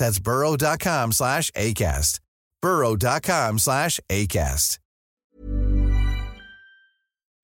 [0.00, 2.18] That's burrow.com slash ACAST.
[2.60, 4.78] burrow.com slash ACAST.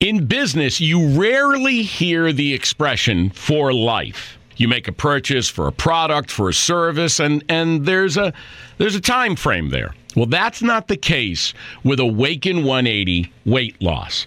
[0.00, 4.38] In business, you rarely hear the expression for life.
[4.56, 8.32] You make a purchase for a product, for a service, and, and there's a
[8.78, 9.94] there's a time frame there.
[10.14, 11.52] Well, that's not the case
[11.84, 14.26] with Awaken 180 weight loss.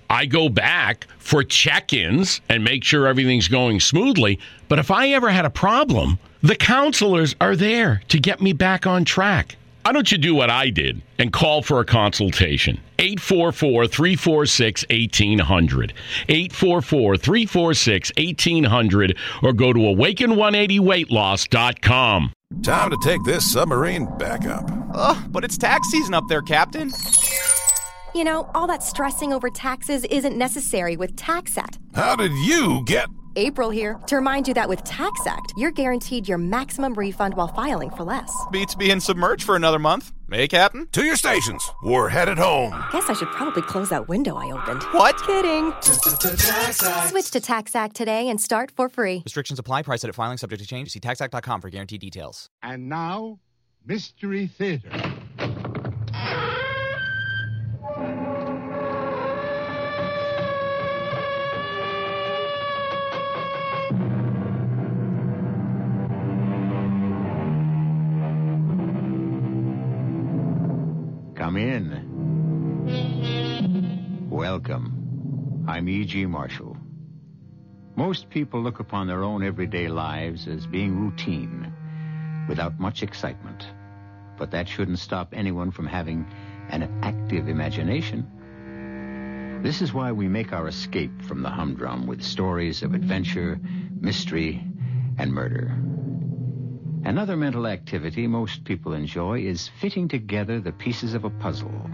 [0.11, 4.39] I go back for check ins and make sure everything's going smoothly.
[4.67, 8.85] But if I ever had a problem, the counselors are there to get me back
[8.85, 9.55] on track.
[9.83, 12.77] Why don't you do what I did and call for a consultation?
[12.99, 15.93] 844 346 1800.
[16.27, 22.33] 844 346 1800 or go to awaken180weightloss.com.
[22.63, 24.69] Time to take this submarine back up.
[24.93, 26.91] Ugh, but it's tax season up there, Captain.
[28.13, 31.77] You know, all that stressing over taxes isn't necessary with TaxAct.
[31.95, 33.07] How did you get.
[33.37, 37.89] April here to remind you that with TaxAct, you're guaranteed your maximum refund while filing
[37.89, 38.35] for less.
[38.51, 40.11] Beats being submerged for another month.
[40.29, 40.87] Hey, Captain?
[40.91, 41.63] To your stations.
[41.83, 42.71] We're headed home.
[42.91, 44.83] Guess I should probably close that window I opened.
[44.91, 45.17] What?
[45.23, 45.71] Kidding.
[45.81, 49.21] Switch to TaxAct today and start for free.
[49.23, 49.83] Restrictions apply.
[49.83, 50.91] Price edit filing subject to change.
[50.91, 52.49] See taxact.com for guaranteed details.
[52.61, 53.39] And now,
[53.85, 54.89] Mystery Theater.
[74.61, 75.65] Welcome.
[75.67, 76.27] I'm E.G.
[76.27, 76.77] Marshall.
[77.95, 81.73] Most people look upon their own everyday lives as being routine,
[82.47, 83.65] without much excitement.
[84.37, 86.27] But that shouldn't stop anyone from having
[86.69, 89.59] an active imagination.
[89.63, 93.59] This is why we make our escape from the humdrum with stories of adventure,
[93.99, 94.63] mystery,
[95.17, 95.75] and murder.
[97.03, 101.89] Another mental activity most people enjoy is fitting together the pieces of a puzzle.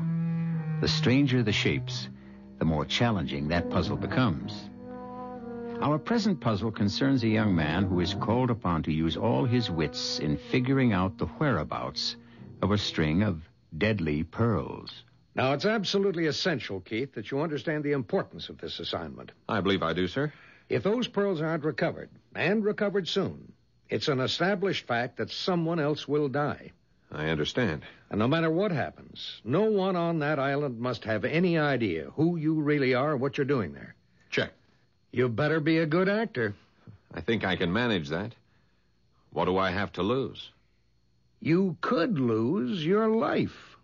[0.82, 2.10] The stranger the shapes,
[2.60, 4.70] the more challenging that puzzle becomes.
[5.82, 9.70] Our present puzzle concerns a young man who is called upon to use all his
[9.70, 12.16] wits in figuring out the whereabouts
[12.64, 13.42] of a string of
[13.78, 15.04] deadly pearls.
[15.36, 19.32] Now, it's absolutely essential, Keith, that you understand the importance of this assignment.
[19.48, 20.34] I believe I do, sir.
[20.68, 23.54] If those pearls aren't recovered, and recovered soon,
[23.88, 26.72] it's an established fact that someone else will die.
[27.12, 27.84] I understand.
[28.10, 32.38] And no matter what happens, no one on that island must have any idea who
[32.38, 33.96] you really are or what you're doing there.
[34.30, 34.54] Check.
[35.12, 36.56] You better be a good actor.
[37.14, 38.34] I think I can manage that.
[39.32, 40.52] What do I have to lose?
[41.42, 43.78] You could lose your life.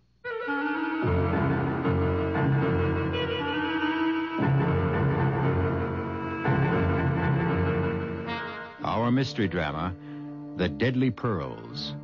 [8.82, 9.94] Our mystery drama,
[10.56, 11.94] The Deadly Pearls,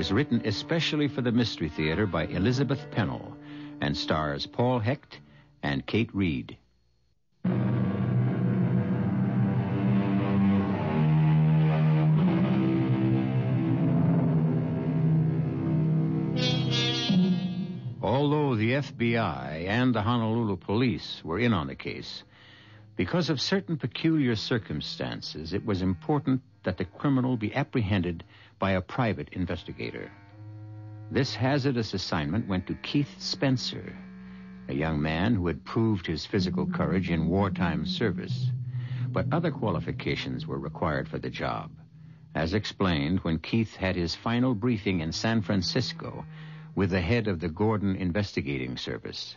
[0.00, 3.36] was written especially for the Mystery Theater by Elizabeth Pennell
[3.82, 5.20] and stars Paul Hecht
[5.62, 6.56] and Kate Reid.
[18.02, 22.24] Although the FBI and the Honolulu police were in on the case,
[22.96, 28.24] because of certain peculiar circumstances, it was important that the criminal be apprehended
[28.60, 30.12] by a private investigator.
[31.10, 33.96] This hazardous assignment went to Keith Spencer,
[34.68, 38.46] a young man who had proved his physical courage in wartime service.
[39.08, 41.72] But other qualifications were required for the job,
[42.36, 46.24] as explained when Keith had his final briefing in San Francisco
[46.76, 49.36] with the head of the Gordon Investigating Service.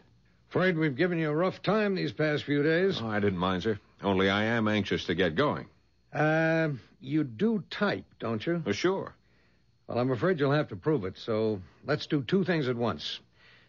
[0.50, 3.00] Afraid we've given you a rough time these past few days.
[3.02, 3.80] Oh, I didn't mind, sir.
[4.04, 5.66] Only I am anxious to get going.
[6.14, 6.70] Uh,
[7.02, 8.64] you do type, don't you?
[8.66, 9.14] Oh, sure.
[9.88, 13.20] Well, I'm afraid you'll have to prove it, so let's do two things at once.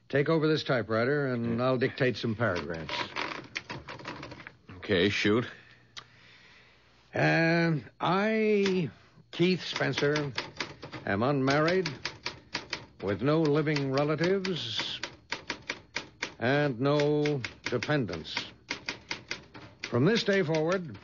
[0.08, 2.94] Take over this typewriter, and I'll dictate some paragraphs.
[4.76, 5.46] Okay, shoot.
[7.14, 8.90] Uh, I,
[9.30, 10.30] Keith Spencer,
[11.06, 11.88] am unmarried,
[13.02, 15.00] with no living relatives,
[16.38, 18.34] and no dependents.
[19.82, 20.96] From this day forward,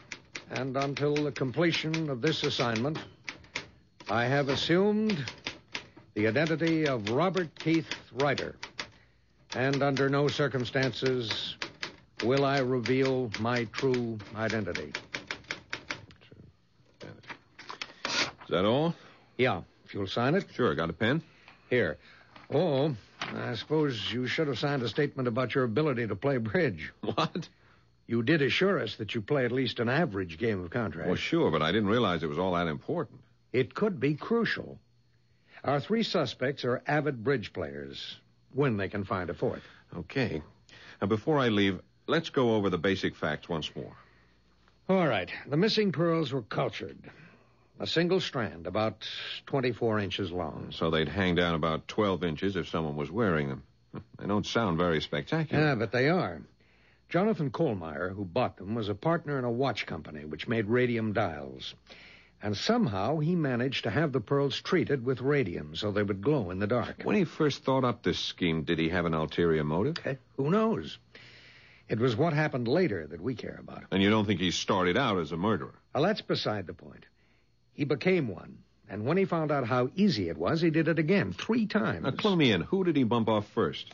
[0.50, 2.98] and until the completion of this assignment,
[4.08, 5.24] I have assumed
[6.14, 8.56] the identity of Robert Keith Ryder,
[9.54, 11.56] and under no circumstances
[12.24, 14.92] will I reveal my true identity.
[17.02, 18.94] Is that all?
[19.38, 20.46] Yeah, if you'll sign it.
[20.54, 21.22] Sure, got a pen?
[21.68, 21.98] Here.
[22.52, 26.92] Oh, I suppose you should have signed a statement about your ability to play bridge.
[27.00, 27.48] What?
[28.10, 31.06] You did assure us that you play at least an average game of contract.
[31.06, 33.20] Well, sure, but I didn't realize it was all that important.
[33.52, 34.80] It could be crucial.
[35.62, 38.16] Our three suspects are avid bridge players,
[38.52, 39.62] when they can find a fourth.
[39.96, 40.42] Okay.
[41.00, 41.78] Now, before I leave,
[42.08, 43.96] let's go over the basic facts once more.
[44.88, 45.30] All right.
[45.46, 46.98] The missing pearls were cultured.
[47.78, 49.08] A single strand, about
[49.46, 50.72] 24 inches long.
[50.72, 53.62] So they'd hang down about 12 inches if someone was wearing them.
[54.18, 55.62] They don't sound very spectacular.
[55.62, 56.40] Yeah, but they are.
[57.10, 61.12] Jonathan Kohlmeyer, who bought them, was a partner in a watch company which made radium
[61.12, 61.74] dials.
[62.42, 66.50] And somehow he managed to have the pearls treated with radium so they would glow
[66.50, 67.02] in the dark.
[67.02, 69.96] When he first thought up this scheme, did he have an ulterior motive?
[70.06, 70.98] Eh, who knows?
[71.88, 73.82] It was what happened later that we care about.
[73.90, 75.74] And you don't think he started out as a murderer?
[75.92, 77.04] Well, that's beside the point.
[77.74, 78.58] He became one.
[78.88, 82.04] And when he found out how easy it was, he did it again, three times.
[82.04, 82.60] Now, clue me in.
[82.60, 83.92] Who did he bump off first?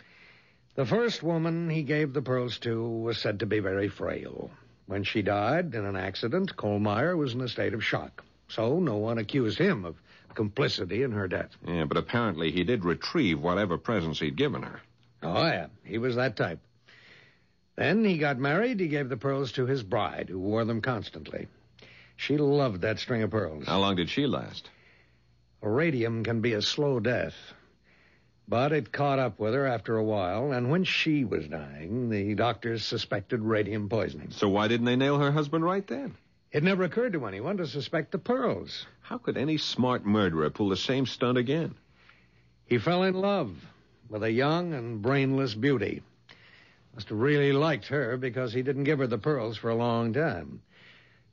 [0.76, 4.50] The first woman he gave the pearls to was said to be very frail.
[4.84, 8.22] When she died in an accident, Kohlmeyer was in a state of shock.
[8.48, 9.96] So no one accused him of
[10.34, 11.50] complicity in her death.
[11.66, 14.80] Yeah, but apparently he did retrieve whatever presents he'd given her.
[15.22, 15.68] Oh, yeah.
[15.82, 16.60] He was that type.
[17.76, 18.78] Then he got married.
[18.78, 21.48] He gave the pearls to his bride, who wore them constantly.
[22.16, 23.64] She loved that string of pearls.
[23.66, 24.68] How long did she last?
[25.62, 27.34] Radium can be a slow death.
[28.48, 32.34] But it caught up with her after a while, and when she was dying, the
[32.34, 34.30] doctors suspected radium poisoning.
[34.30, 36.14] So why didn't they nail her husband right then?
[36.52, 38.86] It never occurred to anyone to suspect the pearls.
[39.02, 41.74] How could any smart murderer pull the same stunt again?
[42.66, 43.50] He fell in love
[44.08, 46.02] with a young and brainless beauty.
[46.94, 50.12] Must have really liked her because he didn't give her the pearls for a long
[50.12, 50.62] time.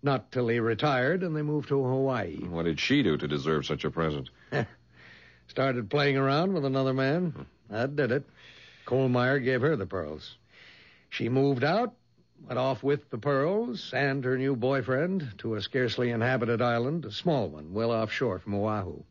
[0.02, 2.38] Not till he retired and they moved to Hawaii.
[2.38, 4.30] What did she do to deserve such a present?
[5.48, 7.32] Started playing around with another man.
[7.32, 7.44] Hmm.
[7.70, 8.24] That did it.
[8.86, 10.36] Kohlmeyer gave her the pearls.
[11.10, 11.94] She moved out,
[12.48, 17.12] went off with the pearls and her new boyfriend to a scarcely inhabited island, a
[17.12, 19.04] small one, well offshore from Oahu.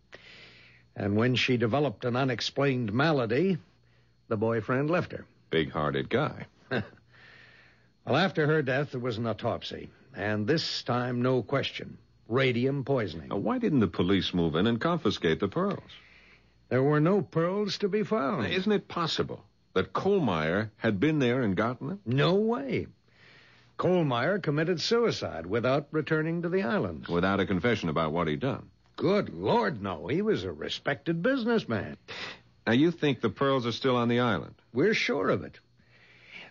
[0.95, 3.57] And when she developed an unexplained malady,
[4.29, 5.25] the boyfriend left her.
[5.51, 6.47] Big hearted guy.
[6.71, 6.83] well,
[8.17, 9.89] after her death, there was an autopsy.
[10.15, 11.97] And this time, no question
[12.29, 13.29] radium poisoning.
[13.29, 15.83] Now, why didn't the police move in and confiscate the pearls?
[16.73, 18.45] There were no pearls to be found.
[18.45, 22.01] Now, isn't it possible that Kohlmeyer had been there and gotten them?
[22.07, 22.87] No way.
[23.79, 27.11] Kohlmeyer committed suicide without returning to the islands.
[27.11, 28.71] Without a confession about what he'd done.
[28.97, 30.07] Good Lord, no.
[30.07, 31.99] He was a respected businessman.
[32.67, 34.55] Now, you think the pearls are still on the island?
[34.73, 35.59] We're sure of it.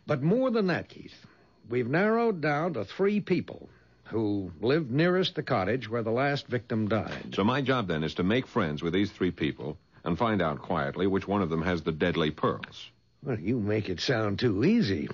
[0.06, 1.26] But more than that, Keith,
[1.68, 3.70] we've narrowed down to three people
[4.04, 7.34] who lived nearest the cottage where the last victim died.
[7.34, 10.62] So my job then is to make friends with these three people and find out
[10.62, 12.90] quietly which one of them has the deadly pearls.
[13.24, 15.10] Well, you make it sound too easy.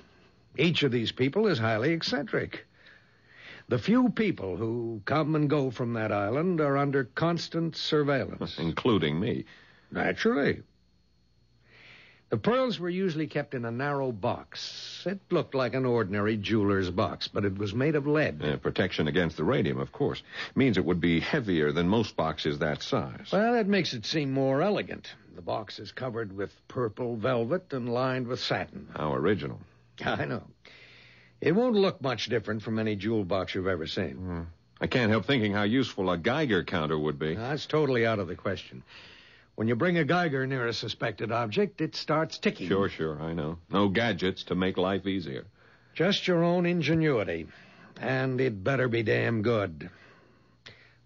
[0.56, 2.66] Each of these people is highly eccentric.
[3.68, 8.58] The few people who come and go from that island are under constant surveillance.
[8.58, 9.44] Including me.
[9.90, 10.62] Naturally.
[12.30, 15.02] The pearls were usually kept in a narrow box.
[15.06, 18.44] It looked like an ordinary jeweler's box, but it was made of lead.
[18.44, 20.22] Uh, protection against the radium, of course.
[20.54, 23.28] Means it would be heavier than most boxes that size.
[23.32, 25.14] Well, that makes it seem more elegant.
[25.36, 28.88] The box is covered with purple velvet and lined with satin.
[28.94, 29.60] How original.
[30.04, 30.42] I know.
[31.40, 34.16] It won't look much different from any jewel box you've ever seen.
[34.16, 34.46] Mm.
[34.80, 37.34] I can't help thinking how useful a Geiger counter would be.
[37.34, 38.82] That's totally out of the question.
[39.58, 42.68] When you bring a Geiger near a suspected object, it starts ticking.
[42.68, 43.58] Sure, sure, I know.
[43.72, 45.46] No gadgets to make life easier.
[45.94, 47.48] Just your own ingenuity.
[48.00, 49.90] And it better be damn good.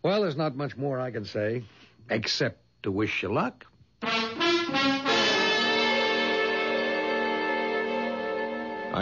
[0.03, 1.65] Well, there's not much more I can say,
[2.11, 3.65] except to wish you luck.
[4.03, 4.67] I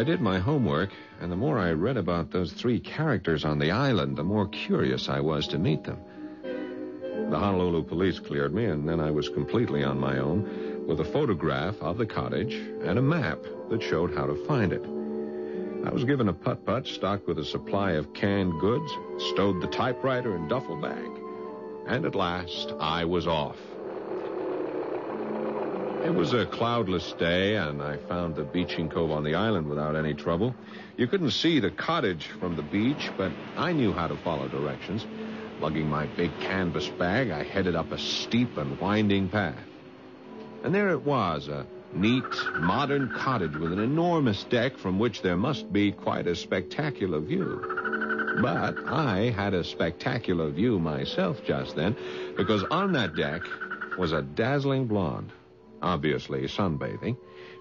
[0.06, 0.90] did my homework,
[1.20, 5.08] and the more I read about those three characters on the island, the more curious
[5.08, 5.98] I was to meet them.
[7.30, 11.04] The Honolulu police cleared me, and then I was completely on my own with a
[11.04, 14.84] photograph of the cottage and a map that showed how to find it.
[15.86, 18.90] I was given a putt putt stocked with a supply of canned goods,
[19.30, 21.08] stowed the typewriter and duffel bag,
[21.86, 23.58] and at last I was off.
[26.04, 29.94] It was a cloudless day, and I found the beaching cove on the island without
[29.94, 30.56] any trouble.
[30.96, 35.06] You couldn't see the cottage from the beach, but I knew how to follow directions.
[35.60, 39.62] Lugging my big canvas bag, I headed up a steep and winding path.
[40.64, 42.24] And there it was, a neat,
[42.56, 48.38] modern cottage with an enormous deck from which there must be quite a spectacular view.
[48.40, 51.96] But I had a spectacular view myself just then,
[52.36, 53.42] because on that deck
[53.98, 55.32] was a dazzling blonde
[55.82, 57.16] obviously sunbathing.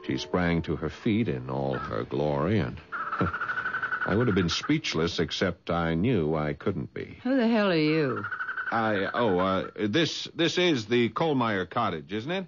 [0.06, 2.78] She sprang to her feet in all her glory, and
[4.10, 7.20] I would have been speechless except I knew I couldn't be.
[7.22, 8.26] Who the hell are you?
[8.72, 12.48] I oh, uh, this this is the Kohlmeyer cottage, isn't it?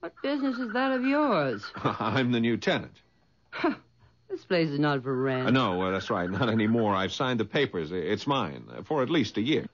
[0.00, 1.64] What business is that of yours?
[1.84, 2.92] I'm the new tenant.
[4.28, 5.46] this place is not for rent.
[5.46, 6.94] Uh, no, uh, that's right, not anymore.
[6.94, 7.92] I've signed the papers.
[7.92, 9.64] It's mine uh, for at least a year.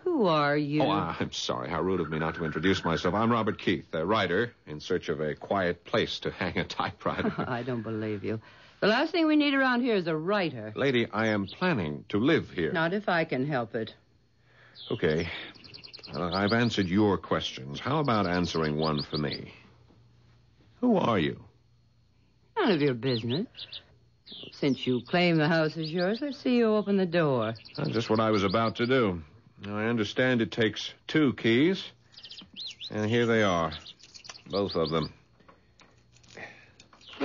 [0.00, 0.82] Who are you?
[0.82, 1.70] Oh, I'm sorry.
[1.70, 3.14] How rude of me not to introduce myself.
[3.14, 7.32] I'm Robert Keith, a writer in search of a quiet place to hang a typewriter.
[7.48, 8.42] I don't believe you.
[8.80, 10.72] The last thing we need around here is a writer.
[10.76, 12.72] Lady, I am planning to live here.
[12.72, 13.94] Not if I can help it.
[14.90, 15.28] Okay.
[16.14, 17.80] Uh, I've answered your questions.
[17.80, 19.52] How about answering one for me?
[20.80, 21.42] Who are you?
[22.58, 23.46] None of your business.
[24.52, 27.54] Since you claim the house is yours, let's see you open the door.
[27.76, 29.22] That's just what I was about to do.
[29.66, 31.84] I understand it takes two keys.
[32.90, 33.72] And here they are.
[34.50, 35.12] Both of them.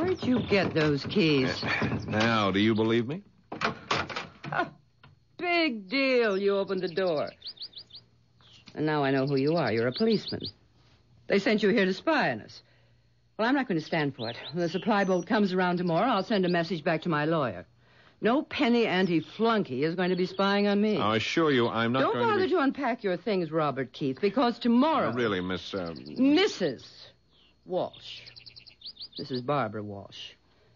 [0.10, 1.64] Where'd you get those keys?
[2.08, 3.22] Now, do you believe me?
[5.38, 6.36] Big deal.
[6.36, 7.30] You opened the door.
[8.74, 9.72] And now I know who you are.
[9.72, 10.42] You're a policeman.
[11.28, 12.64] They sent you here to spy on us.
[13.38, 14.38] Well, I'm not going to stand for it.
[14.52, 17.68] When the supply boat comes around tomorrow, I'll send a message back to my lawyer.
[18.20, 20.98] No penny ante flunky is going to be spying on me.
[20.98, 22.48] I assure you, I'm not Don't going bother to.
[22.48, 22.54] Be...
[22.54, 25.12] to unpack your things, Robert Keith, because tomorrow.
[25.12, 25.72] Really, Miss.
[25.72, 25.94] Uh...
[25.94, 26.84] Mrs.
[27.66, 28.22] Walsh.
[29.20, 29.46] Mrs.
[29.46, 30.32] Barbara Walsh.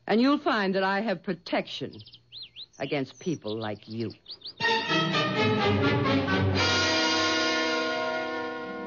[0.06, 2.04] And you'll find that I have protection
[2.78, 4.14] against people like you.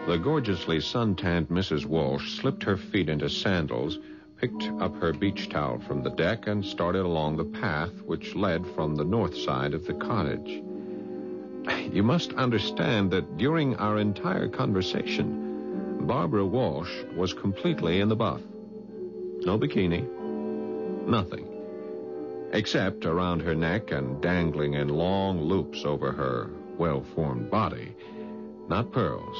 [0.06, 1.86] The gorgeously suntanned Mrs.
[1.86, 3.98] Walsh slipped her feet into sandals
[4.38, 8.66] picked up her beach towel from the deck and started along the path which led
[8.74, 10.62] from the north side of the cottage.
[11.92, 18.42] You must understand that during our entire conversation, Barbara Walsh was completely in the buff.
[19.44, 20.06] No bikini,
[21.06, 21.46] nothing.
[22.52, 27.94] Except around her neck and dangling in long loops over her well formed body.
[28.68, 29.36] Not pearls,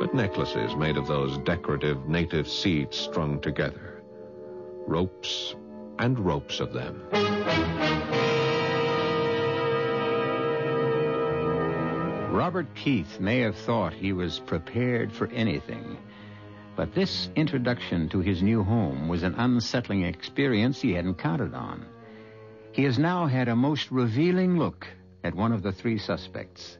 [0.00, 3.88] but necklaces made of those decorative native seeds strung together
[4.86, 5.54] ropes
[5.98, 7.02] and ropes of them.
[12.32, 15.98] Robert Keith may have thought he was prepared for anything,
[16.78, 21.84] but this introduction to his new home was an unsettling experience he hadn't counted on.
[22.70, 24.86] He has now had a most revealing look
[25.24, 26.78] at one of the three suspects.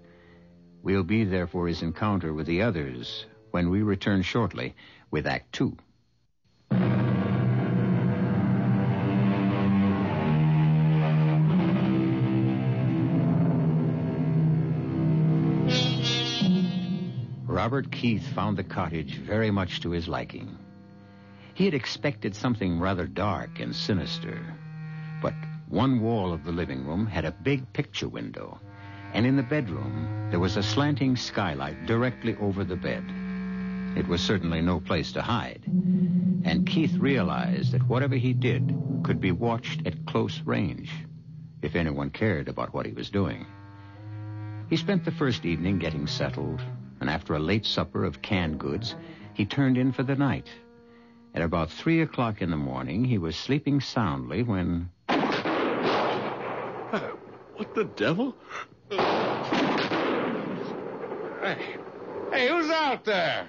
[0.84, 4.76] We'll be there for his encounter with the others when we return shortly
[5.10, 5.76] with Act Two.
[17.68, 20.56] Robert Keith found the cottage very much to his liking.
[21.52, 24.40] He had expected something rather dark and sinister,
[25.20, 25.34] but
[25.68, 28.58] one wall of the living room had a big picture window,
[29.12, 33.04] and in the bedroom there was a slanting skylight directly over the bed.
[33.98, 39.20] It was certainly no place to hide, and Keith realized that whatever he did could
[39.20, 40.90] be watched at close range,
[41.60, 43.44] if anyone cared about what he was doing.
[44.70, 46.62] He spent the first evening getting settled,
[47.00, 48.94] and after a late supper of canned goods,
[49.34, 50.48] he turned in for the night.
[51.34, 54.90] At about three o'clock in the morning, he was sleeping soundly when.
[57.56, 58.34] What the devil?
[61.40, 61.76] Hey,
[62.32, 63.48] hey, who's out there?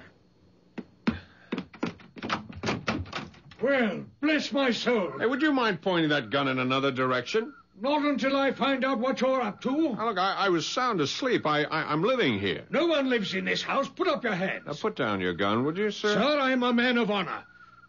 [3.62, 5.12] Well, bless my soul.
[5.18, 7.52] Hey, would you mind pointing that gun in another direction?
[7.80, 9.94] Not until I find out what you're up to.
[9.94, 11.46] Now, look, I, I was sound asleep.
[11.46, 12.64] I, I, I'm living here.
[12.68, 13.88] No one lives in this house.
[13.88, 14.64] Put up your hands.
[14.66, 16.12] Now, put down your gun, would you, sir?
[16.12, 17.42] Sir, I'm a man of honor.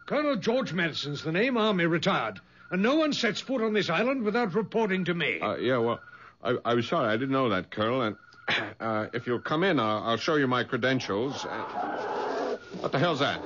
[0.06, 2.40] Colonel George Madison's the name, Army retired.
[2.70, 5.40] And no one sets foot on this island without reporting to me.
[5.40, 6.00] Uh, yeah, well,
[6.42, 7.08] I, I was sorry.
[7.08, 8.00] I didn't know that, Colonel.
[8.02, 8.16] And
[8.80, 11.44] uh, if you'll come in, I'll, I'll show you my credentials.
[11.44, 13.42] Uh, what the hell's that?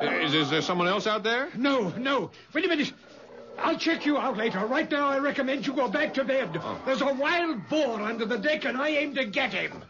[0.00, 1.50] Is, is there someone else out there?
[1.54, 2.30] No, no.
[2.54, 2.92] Wait a minute.
[3.58, 4.64] I'll check you out later.
[4.66, 6.50] Right now, I recommend you go back to bed.
[6.62, 6.80] Oh.
[6.84, 9.82] There's a wild boar under the deck, and I aim to get him.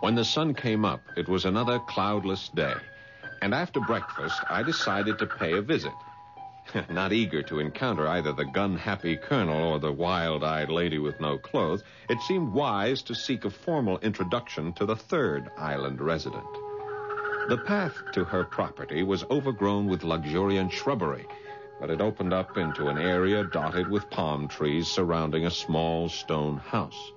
[0.00, 2.74] When the sun came up, it was another cloudless day.
[3.42, 5.92] And after breakfast, I decided to pay a visit.
[6.90, 11.20] Not eager to encounter either the gun happy colonel or the wild eyed lady with
[11.20, 16.46] no clothes, it seemed wise to seek a formal introduction to the third island resident.
[17.48, 21.26] The path to her property was overgrown with luxuriant shrubbery,
[21.80, 26.58] but it opened up into an area dotted with palm trees surrounding a small stone
[26.58, 27.12] house.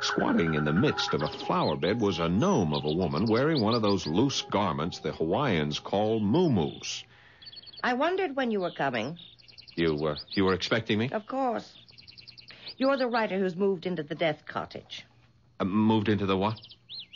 [0.00, 3.62] Squatting in the midst of a flower bed was a gnome of a woman wearing
[3.62, 7.04] one of those loose garments the Hawaiians call muumuus.
[7.82, 9.18] I wondered when you were coming.
[9.76, 11.08] You were you were expecting me?
[11.10, 11.76] Of course.
[12.76, 15.06] You're the writer who's moved into the death cottage.
[15.58, 16.60] Uh, moved into the what?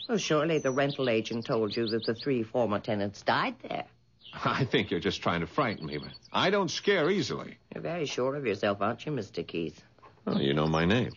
[0.07, 3.85] Well, surely the rental agent told you that the three former tenants died there.
[4.45, 7.57] I think you're just trying to frighten me, but I don't scare easily.
[7.73, 9.45] You're very sure of yourself, aren't you, Mr.
[9.45, 9.81] Keith?
[10.27, 11.11] Oh, you know my name.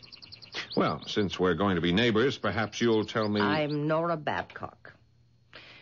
[0.76, 3.40] Well, since we're going to be neighbors, perhaps you'll tell me.
[3.40, 4.87] I'm Nora Babcock.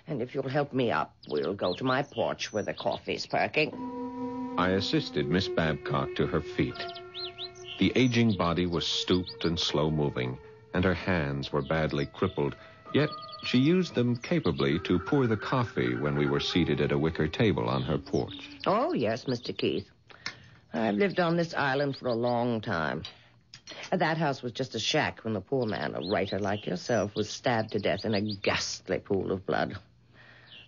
[0.08, 4.54] And if you'll help me up, we'll go to my porch where the coffee's perking.
[4.56, 6.82] I assisted Miss Babcock to her feet.
[7.78, 10.38] The aging body was stooped and slow moving,
[10.74, 12.56] and her hands were badly crippled,
[12.94, 13.10] yet
[13.44, 17.28] she used them capably to pour the coffee when we were seated at a wicker
[17.28, 18.48] table on her porch.
[18.66, 19.56] Oh, yes, Mr.
[19.56, 19.90] Keith.
[20.72, 23.02] I've lived on this island for a long time.
[23.90, 27.28] That house was just a shack when the poor man, a writer like yourself, was
[27.28, 29.76] stabbed to death in a ghastly pool of blood.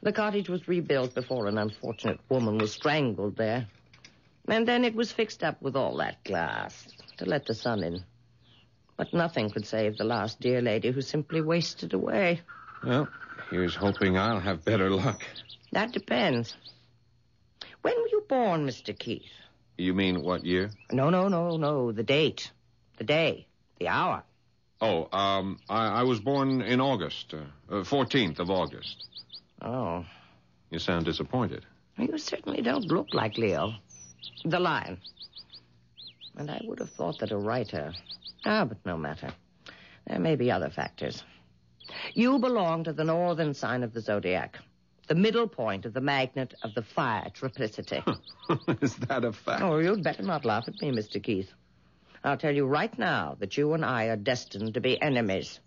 [0.03, 3.67] The cottage was rebuilt before an unfortunate woman was strangled there.
[4.47, 8.05] And then it was fixed up with all that glass to let the sun in.
[8.97, 12.41] But nothing could save the last dear lady who simply wasted away.
[12.85, 13.09] Well,
[13.51, 15.23] here's hoping I'll have better luck.
[15.73, 16.57] That depends.
[17.83, 18.99] When were you born, Mr.
[18.99, 19.23] Keith?
[19.77, 20.71] You mean what year?
[20.91, 21.93] No, no, no, no.
[21.93, 22.51] The date,
[22.97, 23.47] the day,
[23.79, 24.25] the hour.
[24.81, 27.39] Oh, um, I, I was born in August, uh,
[27.73, 29.07] uh, 14th of August.
[29.63, 30.05] Oh.
[30.71, 31.65] You sound disappointed.
[31.97, 33.75] You certainly don't look like Leo.
[34.45, 34.99] The lion.
[36.37, 37.93] And I would have thought that a writer.
[38.45, 39.31] Ah, but no matter.
[40.07, 41.25] There may be other factors.
[42.15, 44.59] You belong to the northern sign of the zodiac,
[45.09, 48.03] the middle point of the magnet of the fire triplicity.
[48.83, 49.63] Is that a fact?
[49.63, 51.23] Oh, you'd better not laugh at me, Mr.
[51.23, 51.51] Keith.
[52.23, 55.61] I'll tell you right now that you and I are destined to be enemies.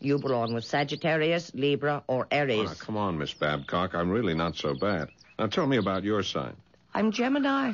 [0.00, 2.68] You belong with Sagittarius, Libra, or Aries.
[2.68, 3.94] Oh, come on, Miss Babcock.
[3.94, 5.10] I'm really not so bad.
[5.38, 6.56] Now tell me about your sign.
[6.92, 7.72] I'm Gemini,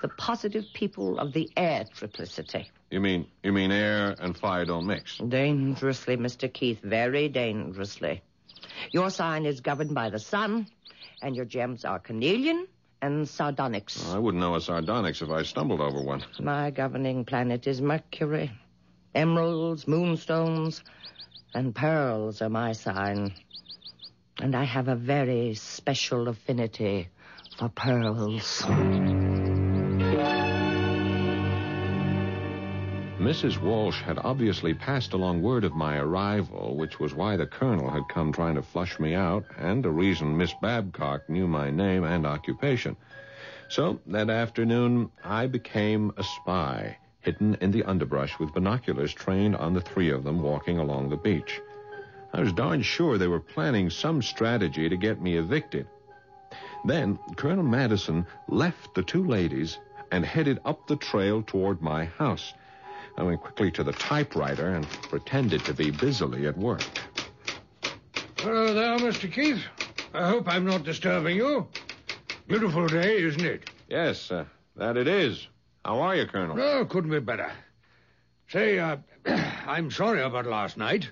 [0.00, 2.66] the positive people of the air triplicity.
[2.90, 5.18] You mean you mean air and fire don't mix?
[5.18, 6.52] Dangerously, Mr.
[6.52, 8.22] Keith, very dangerously.
[8.90, 10.66] Your sign is governed by the sun,
[11.22, 12.66] and your gems are carnelian
[13.00, 14.12] and sardonyx.
[14.12, 16.24] I wouldn't know a sardonyx if I stumbled over one.
[16.40, 18.50] My governing planet is Mercury.
[19.14, 20.82] Emeralds, moonstones,
[21.54, 23.32] and pearls are my sign.
[24.40, 27.08] And I have a very special affinity
[27.56, 28.62] for pearls.
[33.22, 33.60] Mrs.
[33.60, 38.08] Walsh had obviously passed along word of my arrival, which was why the colonel had
[38.08, 42.26] come trying to flush me out, and a reason Miss Babcock knew my name and
[42.26, 42.96] occupation.
[43.68, 49.72] So that afternoon, I became a spy, hidden in the underbrush with binoculars trained on
[49.72, 51.60] the three of them walking along the beach.
[52.32, 55.86] I was darn sure they were planning some strategy to get me evicted.
[56.84, 59.78] Then Colonel Madison left the two ladies
[60.10, 62.54] and headed up the trail toward my house.
[63.16, 66.82] I went quickly to the typewriter and pretended to be busily at work.
[68.38, 69.30] Hello there, Mr.
[69.30, 69.62] Keith.
[70.14, 71.68] I hope I'm not disturbing you.
[72.48, 73.70] Beautiful day, isn't it?
[73.88, 74.44] Yes, uh,
[74.76, 75.46] that it is.
[75.84, 76.60] How are you, Colonel?
[76.60, 77.50] Oh, couldn't be better.
[78.48, 81.10] Say, uh, I'm sorry about last night.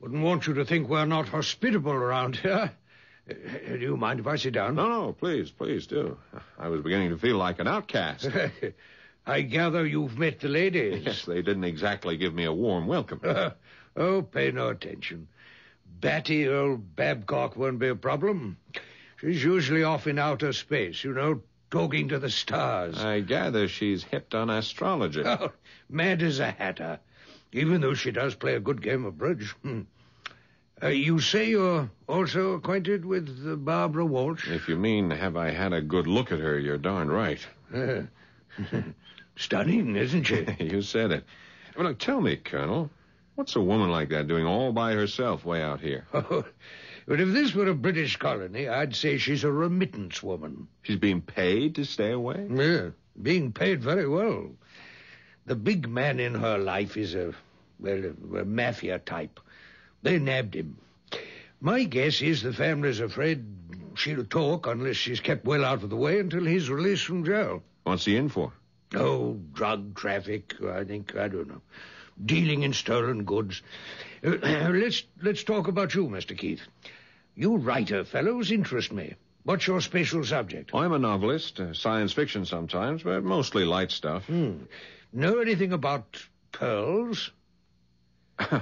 [0.00, 2.72] Wouldn't want you to think we're not hospitable around here.
[3.28, 3.34] Uh,
[3.68, 4.76] do you mind if I sit down?
[4.76, 6.16] No, no, please, please do.
[6.58, 8.28] I was beginning to feel like an outcast.
[9.26, 11.02] I gather you've met the ladies.
[11.04, 13.20] Yes, they didn't exactly give me a warm welcome.
[13.96, 15.28] oh, pay no attention.
[16.00, 18.56] Batty old Babcock won't be a problem.
[19.20, 22.98] She's usually off in outer space, you know, talking to the stars.
[22.98, 25.22] I gather she's hit on astrology.
[25.24, 25.52] Oh,
[25.88, 26.98] mad as a hatter,
[27.52, 29.54] even though she does play a good game of bridge.
[29.62, 29.82] Hmm.
[30.82, 34.48] Uh, you say you're also acquainted with uh, Barbara Walsh?
[34.48, 37.46] If you mean, have I had a good look at her, you're darn right.
[37.74, 38.02] Uh,
[39.36, 40.46] stunning, isn't she?
[40.58, 41.24] you said it.
[41.76, 42.88] Well, now, tell me, Colonel,
[43.34, 46.06] what's a woman like that doing all by herself way out here?
[46.14, 46.46] Oh,
[47.10, 50.68] but if this were a British colony, I'd say she's a remittance woman.
[50.82, 52.46] She's being paid to stay away?
[52.48, 54.52] Yeah, being paid very well.
[55.44, 57.34] The big man in her life is a,
[57.80, 59.40] well, a, a mafia type.
[60.02, 60.76] They nabbed him.
[61.60, 63.44] My guess is the family's afraid
[63.96, 67.64] she'll talk unless she's kept well out of the way until he's released from jail.
[67.82, 68.52] What's he in for?
[68.94, 71.16] Oh, drug traffic, I think.
[71.16, 71.62] I don't know.
[72.24, 73.62] Dealing in stolen goods.
[74.24, 74.30] Uh,
[74.72, 76.38] let's let's talk about you, Mr.
[76.38, 76.62] Keith.
[77.34, 79.14] You writer fellows interest me.
[79.44, 80.70] What's your special subject?
[80.74, 84.26] I'm a novelist, uh, science fiction sometimes, but mostly light stuff.
[84.26, 84.64] Hmm.
[85.12, 87.30] Know anything about pearls?
[88.38, 88.60] uh,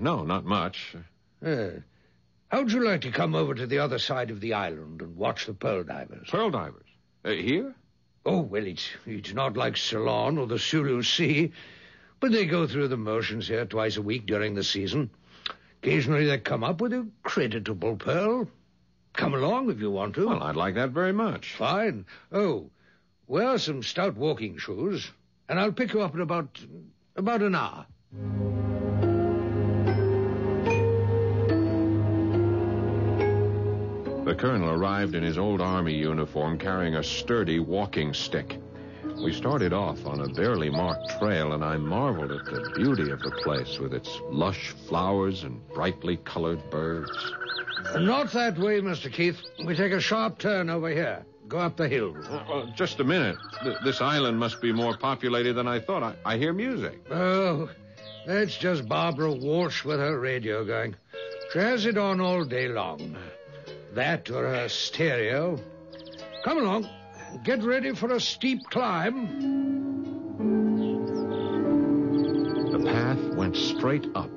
[0.00, 0.96] no, not much.
[1.44, 1.68] Uh,
[2.48, 5.46] how'd you like to come over to the other side of the island and watch
[5.46, 6.28] the pearl divers?
[6.30, 6.88] Pearl divers?
[7.24, 7.74] Uh, here?
[8.24, 11.52] Oh, well, it's, it's not like Ceylon or the Sulu Sea,
[12.20, 15.10] but they go through the motions here twice a week during the season.
[15.84, 18.48] Occasionally they come up with a creditable pearl.
[19.12, 20.28] Come along if you want to.
[20.28, 21.52] Well, I'd like that very much.
[21.52, 22.06] Fine.
[22.32, 22.70] Oh,
[23.26, 25.10] wear some stout walking shoes,
[25.46, 26.58] and I'll pick you up in about
[27.16, 27.84] about an hour.
[34.24, 38.58] The colonel arrived in his old army uniform carrying a sturdy walking stick.
[39.22, 43.20] We started off on a barely marked trail, and I marveled at the beauty of
[43.20, 47.10] the place with its lush flowers and brightly colored birds.
[47.96, 49.12] Not that way, Mr.
[49.12, 49.40] Keith.
[49.64, 51.24] We take a sharp turn over here.
[51.48, 52.14] Go up the hill.
[52.28, 53.36] Uh, just a minute.
[53.62, 56.02] Th- this island must be more populated than I thought.
[56.02, 57.00] I, I hear music.
[57.10, 57.70] Oh,
[58.26, 60.96] that's just Barbara Walsh with her radio going.
[61.52, 63.16] She has it on all day long.
[63.92, 65.58] That or her stereo.
[66.44, 66.88] Come along.
[67.42, 69.40] Get ready for a steep climb.
[72.70, 74.30] The path went straight up,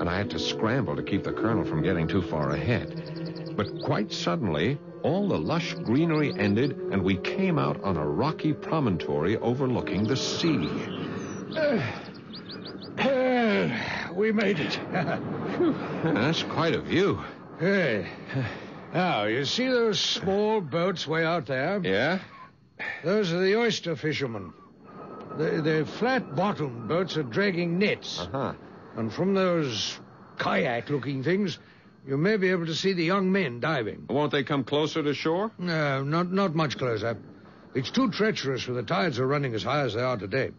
[0.00, 3.52] and I had to scramble to keep the colonel from getting too far ahead.
[3.56, 8.52] But quite suddenly, all the lush greenery ended, and we came out on a rocky
[8.52, 10.68] promontory overlooking the sea.
[11.56, 11.82] Uh,
[13.02, 14.80] uh, we made it.
[14.92, 17.22] That's quite a view.
[17.58, 18.08] Hey.
[18.92, 21.80] Now, you see those small boats way out there?
[21.82, 22.20] Yeah?
[23.04, 24.52] Those are the oyster fishermen.
[25.36, 28.20] The, the flat-bottomed boats are dragging nets.
[28.20, 28.54] Uh-huh.
[28.96, 29.98] And from those
[30.38, 31.58] kayak-looking things,
[32.06, 34.06] you may be able to see the young men diving.
[34.08, 35.50] Won't they come closer to shore?
[35.58, 37.16] No, not, not much closer.
[37.74, 40.50] It's too treacherous for the tides are running as high as they are today.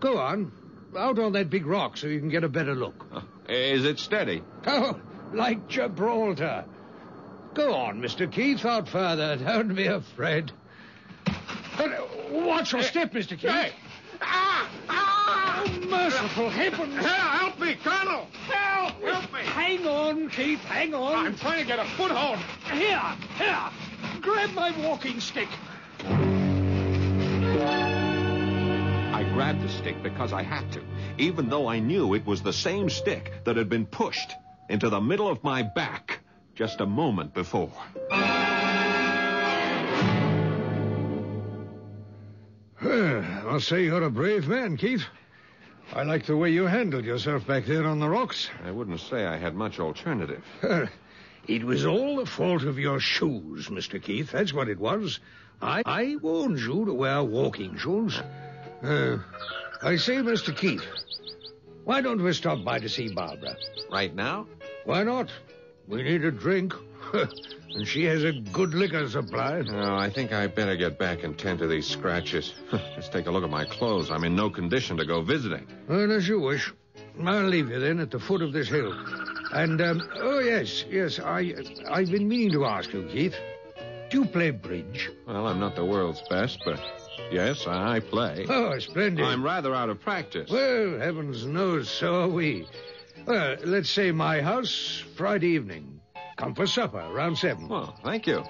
[0.00, 0.52] Go on.
[0.96, 3.04] Out on that big rock so you can get a better look.
[3.12, 4.42] Uh, is it steady?
[4.64, 5.00] Oh,
[5.32, 6.66] like Gibraltar.
[7.54, 8.30] Go on, Mr.
[8.30, 9.36] Keith, out further.
[9.44, 10.52] Don't be afraid.
[11.76, 13.30] But, watch your step, Mr.
[13.30, 13.50] Keith.
[13.50, 13.72] Hey.
[14.20, 14.68] Ah!
[14.88, 15.64] Ah!
[15.66, 16.94] Oh, merciful heavens.
[17.04, 18.28] Help me, Colonel!
[18.48, 19.02] Help!
[19.02, 19.40] Help me!
[19.40, 21.26] Hang on, Keith, hang on.
[21.26, 22.38] I'm trying to get a foothold.
[22.72, 23.02] Here,
[23.36, 23.70] here.
[24.20, 25.48] Grab my walking stick.
[29.14, 30.82] I grabbed the stick because I had to,
[31.18, 34.32] even though I knew it was the same stick that had been pushed
[34.68, 36.20] into the middle of my back
[36.54, 37.72] just a moment before.
[42.86, 45.04] I'll say you're a brave man, Keith.
[45.92, 48.50] I like the way you handled yourself back there on the rocks.
[48.64, 50.44] I wouldn't say I had much alternative.
[51.46, 54.02] it was all the fault of your shoes, Mr.
[54.02, 54.32] Keith.
[54.32, 55.20] That's what it was.
[55.62, 58.20] I, I warned you to wear walking shoes.
[58.82, 59.18] Uh,
[59.82, 60.54] I say, Mr.
[60.54, 60.84] Keith,
[61.84, 63.56] why don't we stop by to see Barbara?
[63.90, 64.46] Right now?
[64.84, 65.30] Why not?
[65.88, 66.74] We need a drink.
[67.74, 69.62] and she has a good liquor supply.
[69.68, 72.54] Oh, I think I better get back and tend to these scratches.
[72.96, 74.10] Just take a look at my clothes.
[74.10, 75.66] I'm in no condition to go visiting.
[75.88, 76.72] Well, as you wish.
[77.24, 78.92] I'll leave you then at the foot of this hill.
[79.52, 81.54] And, um, oh, yes, yes, I,
[81.88, 83.36] I've been meaning to ask you, Keith.
[84.10, 85.10] Do you play bridge?
[85.26, 86.80] Well, I'm not the world's best, but
[87.30, 88.46] Yes, I play.
[88.48, 89.24] Oh, splendid.
[89.24, 90.50] I'm rather out of practice.
[90.50, 92.66] Well, heavens knows, so are we.
[93.26, 95.93] Well, let's say my house, Friday evening.
[96.36, 97.68] Come for supper, around seven.
[97.68, 98.44] Well, thank you.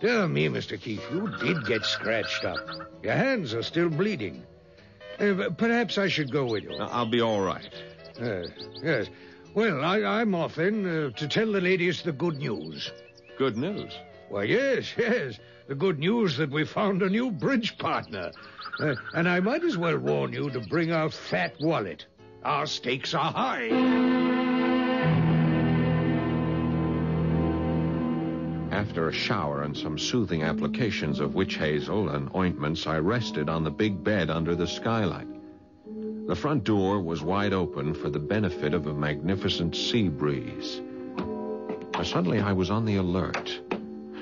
[0.00, 0.80] Dear me, Mr.
[0.80, 2.58] Keith, you did get scratched up.
[3.02, 4.44] Your hands are still bleeding.
[5.18, 6.76] Uh, perhaps I should go with you.
[6.76, 7.70] I'll be all right.
[8.20, 8.44] Uh,
[8.82, 9.08] yes.
[9.54, 12.92] Well, I, am off then uh, to tell the ladies the good news.
[13.38, 13.92] Good news?
[14.28, 15.38] Why, yes, yes.
[15.68, 18.32] The good news that we found a new bridge partner.
[18.80, 22.06] Uh, and I might as well warn you to bring our fat wallet.
[22.44, 24.53] Our stakes are high.
[28.94, 33.64] After a shower and some soothing applications of witch hazel and ointments, I rested on
[33.64, 35.26] the big bed under the skylight.
[36.28, 40.80] The front door was wide open for the benefit of a magnificent sea breeze.
[42.04, 43.60] Suddenly, I was on the alert.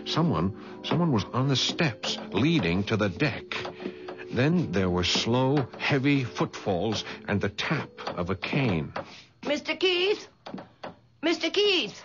[0.07, 3.55] Someone, someone was on the steps leading to the deck.
[4.33, 8.95] Then there were slow, heavy footfalls and the tap of a cane.
[9.43, 9.79] Mr.
[9.79, 10.29] Keith?
[11.23, 11.53] Mr.
[11.53, 12.03] Keith?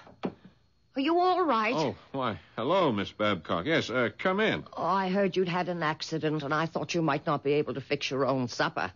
[0.98, 1.76] Are you all right?
[1.76, 3.68] Oh, why, hello, Miss Babcock.
[3.68, 4.64] Yes, uh, come in.
[4.76, 7.76] Oh, I heard you'd had an accident, and I thought you might not be able
[7.76, 8.92] to fix your own supper.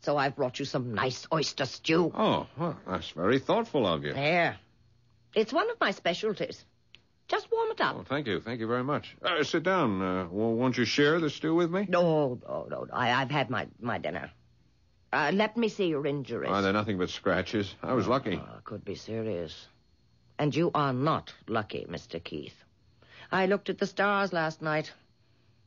[0.00, 2.10] So I've brought you some nice oyster stew.
[2.12, 4.14] Oh, well, that's very thoughtful of you.
[4.14, 4.56] There.
[5.32, 6.64] It's one of my specialties.
[7.28, 7.94] Just warm it up.
[8.00, 8.40] Oh, thank you.
[8.40, 9.16] Thank you very much.
[9.22, 10.02] Uh, sit down.
[10.02, 11.86] Uh, won't you share the stew with me?
[11.88, 12.86] No, no, no.
[12.92, 14.32] I, have had my, my dinner.
[15.12, 16.50] Uh, let me see your injuries.
[16.52, 17.72] Oh, they're nothing but scratches.
[17.80, 18.42] I was lucky.
[18.42, 19.68] Oh, could be serious.
[20.38, 22.22] And you are not lucky, Mr.
[22.22, 22.54] Keith.
[23.30, 24.92] I looked at the stars last night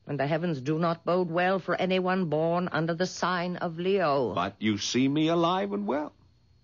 [0.07, 4.33] and the heavens do not bode well for anyone born under the sign of Leo.
[4.33, 6.13] But you see me alive and well.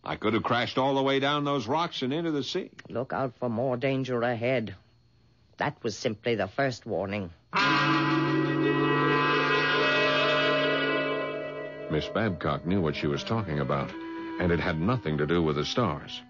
[0.04, 2.72] I could have crashed all the way down those rocks and into the sea.
[2.90, 4.76] Look out for more danger ahead.
[5.58, 7.30] That was simply the first warning.
[11.90, 13.90] Miss Babcock knew what she was talking about,
[14.40, 16.22] and it had nothing to do with the stars.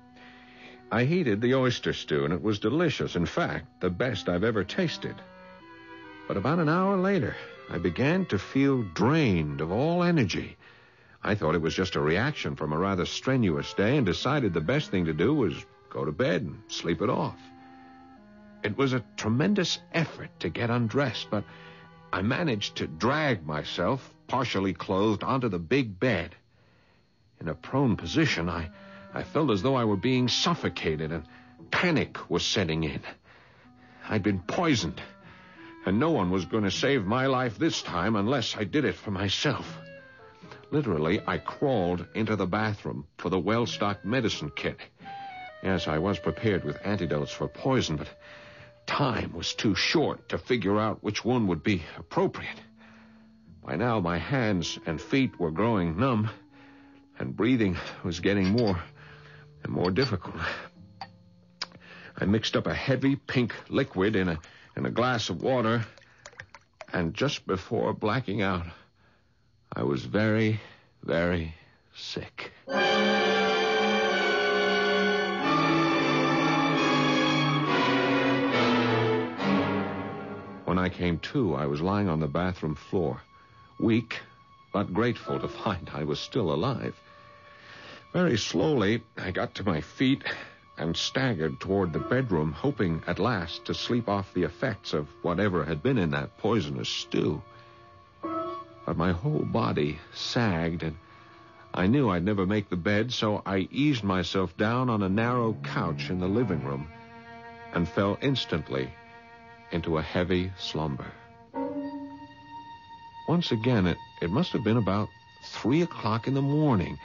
[0.90, 3.16] I heated the oyster stew, and it was delicious.
[3.16, 5.16] In fact, the best I've ever tasted.
[6.28, 7.36] But about an hour later,
[7.70, 10.56] I began to feel drained of all energy.
[11.24, 14.62] I thought it was just a reaction from a rather strenuous day and decided the
[14.62, 17.40] best thing to do was go to bed and sleep it off.
[18.64, 21.44] It was a tremendous effort to get undressed, but
[22.14, 26.36] I managed to drag myself, partially clothed, onto the big bed.
[27.42, 28.70] In a prone position, I,
[29.18, 31.24] I felt as though I were being suffocated and
[31.72, 33.02] panic was setting in.
[34.08, 35.02] I'd been poisoned
[35.88, 38.94] and no one was going to save my life this time unless I did it
[38.94, 39.76] for myself.
[40.70, 44.78] Literally, I crawled into the bathroom for the well stocked medicine kit.
[45.64, 48.10] Yes, I was prepared with antidotes for poison, but
[48.86, 52.62] time was too short to figure out which one would be appropriate.
[53.66, 56.30] By now, my hands and feet were growing numb,
[57.18, 58.80] and breathing was getting more
[59.68, 60.36] and more difficult.
[62.18, 64.40] I mixed up a heavy pink liquid in a
[64.76, 65.86] in a glass of water,
[66.94, 68.66] and just before blacking out,
[69.74, 70.60] I was very,
[71.04, 71.54] very
[71.96, 72.52] sick.
[80.66, 83.22] When I came to, I was lying on the bathroom floor,
[83.80, 84.20] weak,
[84.72, 86.96] but grateful to find I was still alive.
[88.14, 90.24] Very slowly, I got to my feet
[90.78, 95.66] and staggered toward the bedroom, hoping at last to sleep off the effects of whatever
[95.66, 97.42] had been in that poisonous stew.
[98.22, 100.96] But my whole body sagged, and
[101.74, 105.54] I knew I'd never make the bed, so I eased myself down on a narrow
[105.64, 106.88] couch in the living room
[107.74, 108.90] and fell instantly
[109.72, 111.12] into a heavy slumber.
[113.28, 115.10] Once again, it, it must have been about
[115.44, 116.98] three o'clock in the morning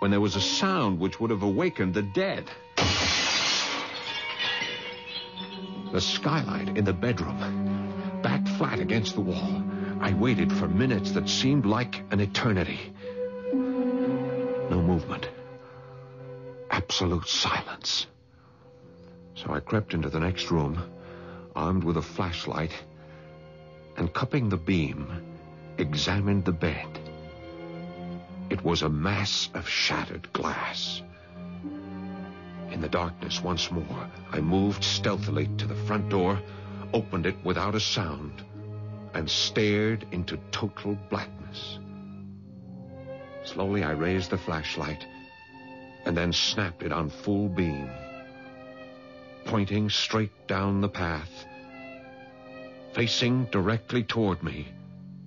[0.00, 2.50] when there was a sound which would have awakened the dead.
[5.92, 9.62] The skylight in the bedroom, back flat against the wall.
[10.00, 12.80] I waited for minutes that seemed like an eternity.
[13.52, 15.28] No movement.
[16.70, 18.06] Absolute silence.
[19.34, 20.82] So I crept into the next room,
[21.54, 22.72] armed with a flashlight,
[23.98, 25.26] and cupping the beam,
[25.76, 27.09] examined the bed.
[28.50, 31.02] It was a mass of shattered glass.
[32.70, 36.40] In the darkness once more, I moved stealthily to the front door,
[36.92, 38.42] opened it without a sound,
[39.14, 41.78] and stared into total blackness.
[43.44, 45.06] Slowly, I raised the flashlight
[46.04, 47.88] and then snapped it on full beam,
[49.44, 51.46] pointing straight down the path.
[52.94, 54.66] Facing directly toward me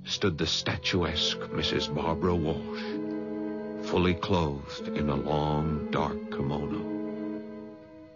[0.04, 1.94] stood the statuesque Mrs.
[1.94, 2.84] Barbara Walsh,
[3.84, 7.41] fully clothed in a long, dark kimono.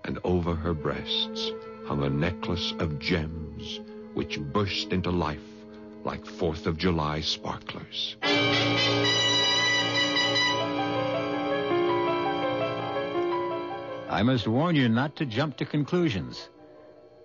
[0.06, 1.52] And over her breasts
[1.86, 3.80] hung a necklace of gems
[4.14, 5.42] which burst into life
[6.04, 8.16] like Fourth of July sparklers.
[14.10, 16.50] I must warn you not to jump to conclusions.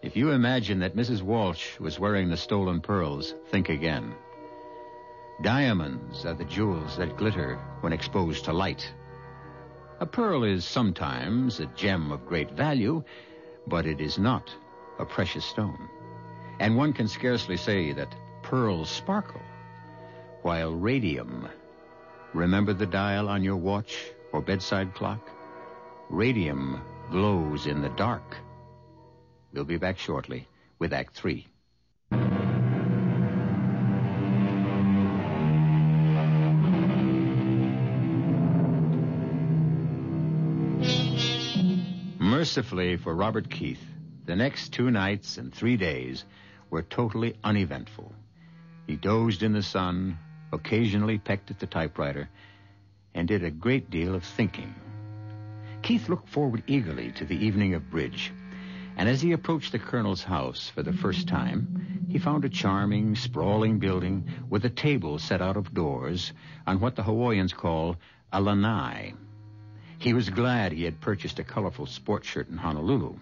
[0.03, 1.23] If you imagine that Mrs.
[1.23, 4.15] Walsh was wearing the stolen pearls, think again.
[5.41, 8.93] Diamonds are the jewels that glitter when exposed to light.
[10.01, 13.03] A pearl is sometimes a gem of great value,
[13.67, 14.55] but it is not
[14.99, 15.89] a precious stone.
[16.61, 19.41] And one can scarcely say that pearls sparkle,
[20.43, 21.49] while radium.
[22.35, 23.97] Remember the dial on your watch
[24.33, 25.31] or bedside clock?
[26.09, 28.37] Radium glows in the dark.
[29.53, 31.52] We'll be back shortly with Act Three.
[42.53, 43.83] Mercifully for Robert Keith,
[44.27, 46.27] the next two nights and three days
[46.69, 48.13] were totally uneventful.
[48.87, 50.19] He dozed in the sun,
[50.53, 52.29] occasionally pecked at the typewriter,
[53.15, 54.75] and did a great deal of thinking.
[55.81, 58.35] Keith looked forward eagerly to the evening of bridge,
[58.99, 63.17] and as he approached the colonel's house for the first time, he found a charming,
[63.17, 66.35] sprawling building with a table set out of doors
[66.67, 67.97] on what the Hawaiians call
[68.31, 69.15] a lanai.
[70.03, 73.15] He was glad he had purchased a colorful sport shirt in Honolulu,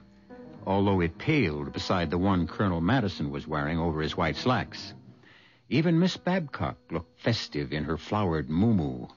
[0.67, 4.95] although it paled beside the one Colonel Madison was wearing over his white slacks.
[5.69, 9.11] Even Miss Babcock looked festive in her flowered muumuu.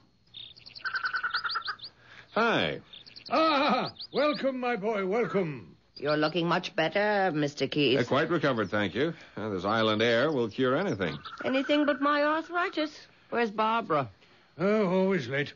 [2.32, 2.82] Hi.
[3.30, 5.74] Ah, welcome, my boy, welcome.
[5.96, 7.70] You're looking much better, Mr.
[7.70, 7.98] Keith.
[7.98, 9.14] Uh, quite recovered, thank you.
[9.38, 11.16] Uh, this island air will cure anything.
[11.46, 13.06] Anything but my arthritis.
[13.30, 14.10] Where's Barbara?
[14.58, 15.54] Oh, always late.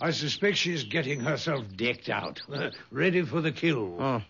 [0.00, 2.40] I suspect she's getting herself decked out,
[2.90, 3.96] ready for the kill.
[4.00, 4.22] Oh,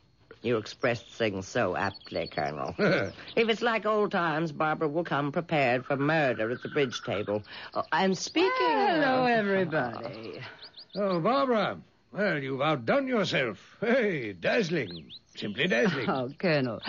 [0.43, 2.75] you expressed things so aptly, Colonel.
[2.79, 3.13] if
[3.49, 7.45] it's like old times, Barbara will come prepared for murder at the bridge table.
[7.75, 8.51] Oh, and speaking.
[8.59, 9.29] Hello, of...
[9.29, 10.41] everybody.
[10.97, 11.79] Oh, Barbara.
[12.13, 13.77] Well, you've outdone yourself.
[13.81, 15.13] Hey, dazzling.
[15.37, 16.11] Simply dazzling.
[16.11, 16.81] Oh, Colonel.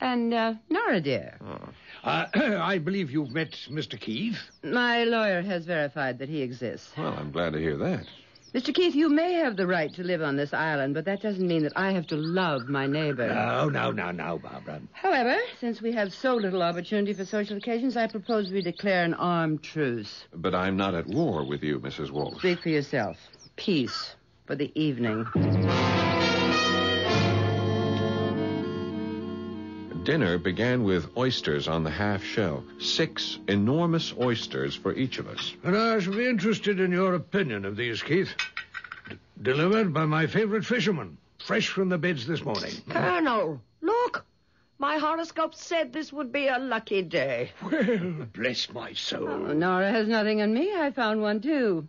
[0.00, 1.38] And, uh, Nora, dear.
[1.44, 1.68] Oh.
[2.04, 3.98] Uh, I believe you've met Mr.
[3.98, 4.38] Keith.
[4.62, 6.92] My lawyer has verified that he exists.
[6.96, 8.06] Well, I'm glad to hear that.
[8.54, 8.72] Mr.
[8.72, 11.62] Keith, you may have the right to live on this island, but that doesn't mean
[11.64, 13.28] that I have to love my neighbor.
[13.28, 14.80] No, no, no, no, Barbara.
[14.92, 19.12] However, since we have so little opportunity for social occasions, I propose we declare an
[19.12, 20.24] armed truce.
[20.32, 22.10] But I'm not at war with you, Mrs.
[22.10, 22.38] Walsh.
[22.38, 23.18] Speak for yourself.
[23.56, 24.14] Peace
[24.46, 25.26] for the evening.
[30.06, 32.62] Dinner began with oysters on the half shell.
[32.78, 35.52] Six enormous oysters for each of us.
[35.64, 38.32] And I shall be interested in your opinion of these, Keith.
[39.10, 42.70] D- delivered by my favorite fisherman, fresh from the beds this morning.
[42.88, 44.24] Colonel, look.
[44.78, 47.50] My horoscope said this would be a lucky day.
[47.60, 49.28] Well, bless my soul.
[49.28, 50.72] Oh, Nora has nothing on me.
[50.72, 51.88] I found one, too.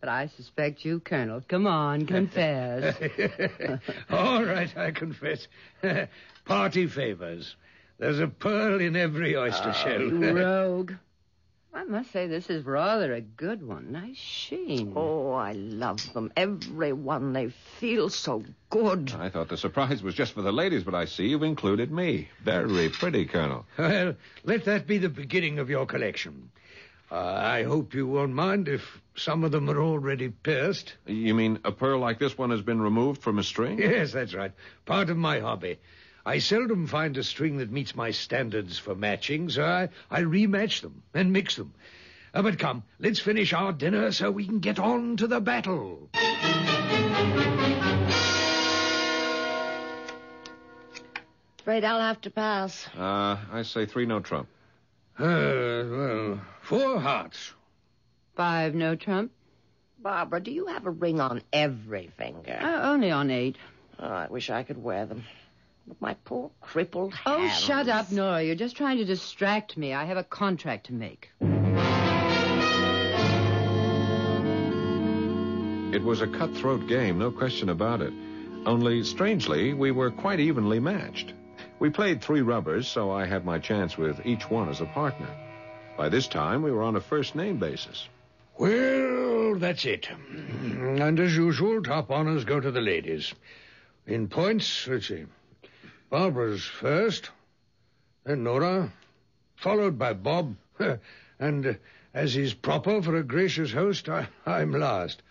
[0.00, 1.42] But I suspect you, Colonel.
[1.48, 2.94] Come on, confess.
[4.10, 5.48] All right, I confess.
[6.44, 7.56] Party favors.
[7.98, 10.00] There's a pearl in every oyster oh, shell.
[10.00, 10.92] you rogue.
[11.72, 13.90] I must say this is rather a good one.
[13.90, 14.92] Nice sheen.
[14.94, 16.32] Oh, I love them.
[16.36, 17.32] Every one.
[17.32, 19.12] They feel so good.
[19.18, 22.28] I thought the surprise was just for the ladies, but I see you've included me.
[22.44, 23.66] Very pretty, Colonel.
[23.76, 26.50] Well, let that be the beginning of your collection.
[27.10, 30.94] Uh, I hope you won't mind if some of them are already pierced.
[31.06, 33.78] You mean a pearl like this one has been removed from a string?
[33.78, 34.52] Yes, that's right.
[34.86, 35.78] Part of my hobby.
[36.26, 40.80] I seldom find a string that meets my standards for matching, so I, I rematch
[40.80, 41.74] them and mix them.
[42.32, 46.08] Uh, but come, let's finish our dinner so we can get on to the battle.
[51.60, 52.88] Afraid I'll have to pass.
[52.96, 54.48] Uh, I say three no trump.
[55.18, 57.52] Uh, well, four hearts.
[58.34, 59.30] Five no trump.
[59.98, 62.58] Barbara, do you have a ring on every finger?
[62.60, 63.56] Uh, only on eight.
[63.98, 65.24] Oh, I wish I could wear them.
[65.86, 68.42] But my poor crippled Oh, shut up, Nora.
[68.42, 69.92] You're just trying to distract me.
[69.92, 71.30] I have a contract to make.
[75.94, 78.12] It was a cutthroat game, no question about it.
[78.66, 81.34] Only, strangely, we were quite evenly matched.
[81.78, 85.28] We played three rubbers, so I had my chance with each one as a partner.
[85.96, 88.08] By this time, we were on a first name basis.
[88.58, 90.08] Well, that's it.
[90.10, 93.32] And as usual, top honors go to the ladies.
[94.06, 95.26] In points, let's see.
[96.10, 97.30] Barbara's first,
[98.24, 98.92] then Nora,
[99.56, 100.56] followed by Bob,
[101.38, 101.74] and uh,
[102.12, 105.22] as is proper for a gracious host, I, I'm last.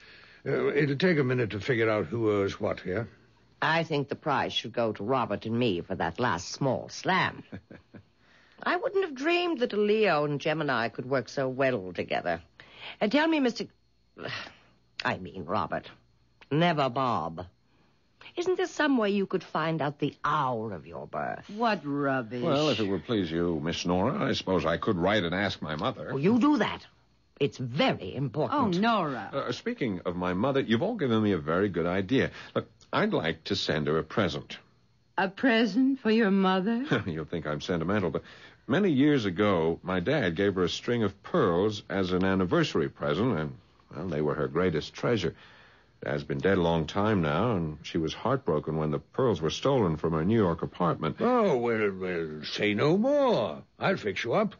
[0.45, 3.07] Uh, it'll take a minute to figure out who owes what here.
[3.61, 7.43] I think the prize should go to Robert and me for that last small slam.
[8.63, 12.41] I wouldn't have dreamed that a Leo and Gemini could work so well together.
[12.99, 13.67] And tell me, Mr.
[15.05, 15.89] I mean, Robert.
[16.51, 17.45] Never Bob.
[18.36, 21.45] Isn't there some way you could find out the hour of your birth?
[21.55, 22.41] What rubbish.
[22.41, 25.61] Well, if it would please you, Miss Nora, I suppose I could write and ask
[25.61, 26.09] my mother.
[26.13, 26.86] Oh, you do that.
[27.39, 28.75] It's very important.
[28.75, 29.29] Oh, Nora.
[29.34, 32.31] Uh, speaking of my mother, you've all given me a very good idea.
[32.55, 34.57] Look, I'd like to send her a present.
[35.17, 36.86] A present for your mother?
[37.05, 38.23] You'll think I'm sentimental, but
[38.65, 43.38] many years ago, my dad gave her a string of pearls as an anniversary present,
[43.38, 43.57] and,
[43.95, 45.36] well, they were her greatest treasure.
[46.04, 49.49] Dad's been dead a long time now, and she was heartbroken when the pearls were
[49.49, 51.16] stolen from her New York apartment.
[51.22, 53.64] Oh, well, well, say no more.
[53.80, 54.56] I'll fix you up.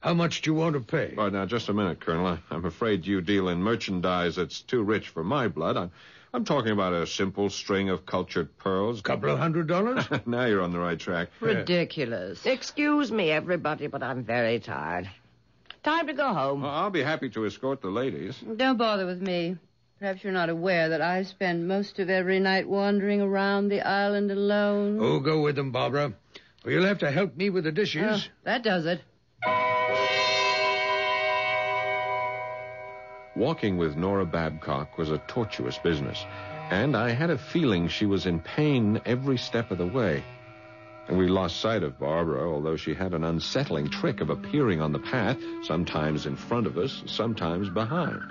[0.00, 1.14] How much do you want to pay?
[1.18, 2.26] Oh, now, just a minute, Colonel.
[2.26, 5.76] I, I'm afraid you deal in merchandise that's too rich for my blood.
[5.76, 5.90] I'm,
[6.32, 9.00] I'm talking about a simple string of cultured pearls.
[9.00, 10.06] A couple of hundred dollars?
[10.26, 11.28] now you're on the right track.
[11.40, 12.46] Ridiculous.
[12.46, 15.10] Excuse me, everybody, but I'm very tired.
[15.82, 16.62] Time to go home.
[16.62, 18.38] Well, I'll be happy to escort the ladies.
[18.56, 19.58] Don't bother with me.
[19.98, 24.30] Perhaps you're not aware that I spend most of every night wandering around the island
[24.30, 24.98] alone.
[25.00, 26.12] Oh, go with them, Barbara.
[26.64, 28.28] Or you'll have to help me with the dishes.
[28.28, 29.00] Oh, that does it.
[33.34, 36.24] Walking with Nora Babcock was a tortuous business,
[36.70, 40.22] and I had a feeling she was in pain every step of the way.
[41.08, 44.92] And we lost sight of Barbara, although she had an unsettling trick of appearing on
[44.92, 48.22] the path, sometimes in front of us, sometimes behind.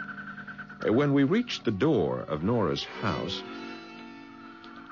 [0.86, 3.42] When we reached the door of Nora's house,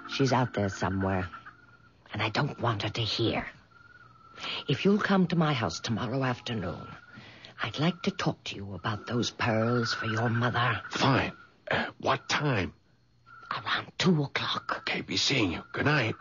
[0.08, 1.28] She's out there somewhere,
[2.14, 3.46] and I don't want her to hear.
[4.68, 6.88] If you'll come to my house tomorrow afternoon,
[7.62, 10.82] I'd like to talk to you about those pearls for your mother.
[10.90, 11.32] Fine.
[11.70, 12.74] Uh, what time?
[13.52, 14.76] Around two o'clock.
[14.80, 15.64] Okay, be seeing you.
[15.72, 16.16] Good night.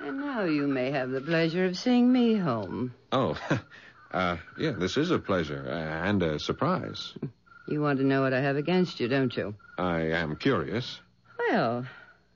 [0.00, 2.94] And now you may have the pleasure of seeing me home.
[3.12, 3.36] Oh,
[4.12, 7.12] uh, yeah, this is a pleasure uh, and a surprise.
[7.66, 9.54] You want to know what I have against you, don't you?
[9.78, 11.00] I am curious.
[11.38, 11.86] Well,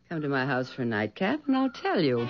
[0.09, 2.29] come to my house for a nightcap, and I'll tell you.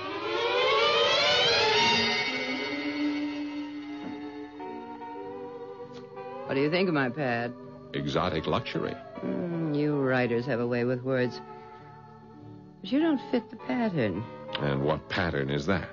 [6.46, 7.52] What do you think of my pad?
[7.92, 8.94] Exotic luxury.
[9.22, 11.40] Mm, you writers have a way with words.
[12.80, 14.24] But you don't fit the pattern.
[14.60, 15.88] And what pattern is that?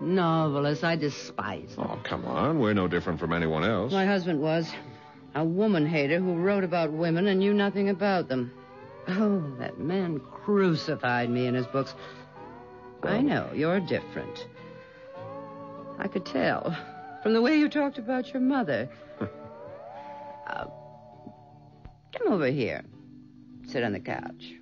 [0.00, 1.86] Novelist, I despise them.
[1.88, 2.58] Oh, come on.
[2.58, 3.92] We're no different from anyone else.
[3.92, 4.70] My husband was.
[5.34, 8.52] A woman hater who wrote about women and knew nothing about them.
[9.08, 11.94] Oh, that man crucified me in his books.
[13.02, 14.46] I know, you're different.
[15.98, 16.76] I could tell
[17.22, 18.88] from the way you talked about your mother.
[20.46, 20.66] uh,
[22.16, 22.82] come over here.
[23.66, 24.54] Sit on the couch.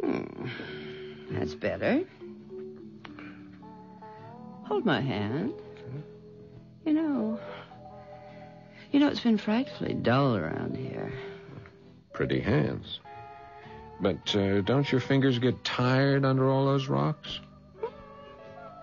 [0.00, 0.46] Hmm.
[1.30, 2.04] That's better.
[4.64, 5.52] Hold my hand.
[6.84, 7.40] You know,
[8.90, 11.12] you know, it's been frightfully dull around here.
[12.12, 13.00] Pretty hands.
[14.00, 17.40] But uh, don't your fingers get tired under all those rocks?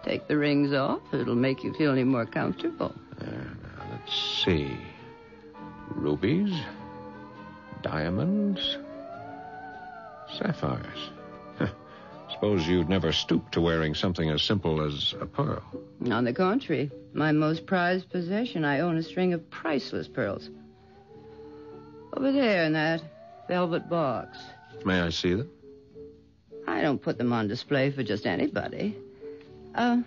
[0.04, 1.02] Take the rings off.
[1.14, 2.94] It'll make you feel any more comfortable.
[3.20, 4.78] Uh, now, let's see.
[5.90, 6.54] Rubies,
[7.82, 8.78] diamonds,
[10.38, 11.10] sapphires.
[12.36, 15.64] Suppose you'd never stoop to wearing something as simple as a pearl.
[16.12, 20.50] On the contrary, my most prized possession, I own a string of priceless pearls.
[22.12, 23.02] Over there in that
[23.48, 24.38] velvet box.
[24.84, 25.50] May I see them?
[26.68, 28.98] I don't put them on display for just anybody.
[29.74, 30.02] Uh,